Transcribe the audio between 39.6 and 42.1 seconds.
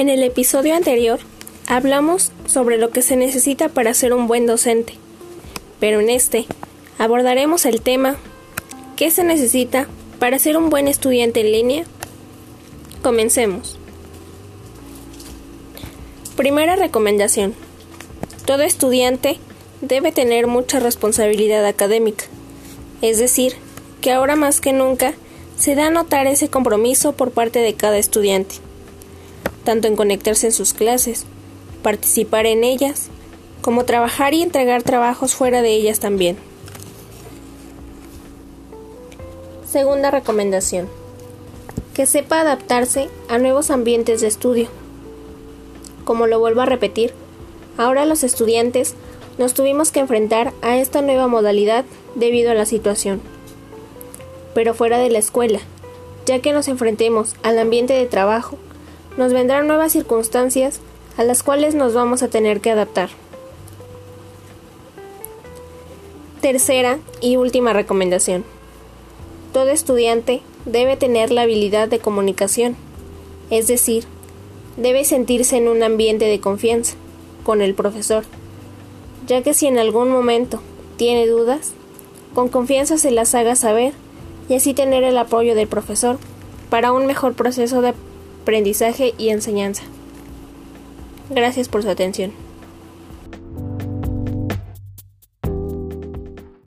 Segunda recomendación. Que